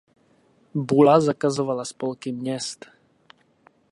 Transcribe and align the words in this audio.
Bula 0.73 1.19
zakazovala 1.21 1.85
spolky 1.85 2.31
měst. 2.31 2.85